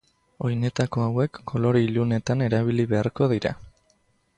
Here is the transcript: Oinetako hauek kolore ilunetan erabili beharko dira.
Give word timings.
Oinetako 0.47 1.03
hauek 1.09 1.41
kolore 1.53 1.85
ilunetan 1.91 2.45
erabili 2.49 2.91
beharko 2.95 3.33
dira. 3.37 3.57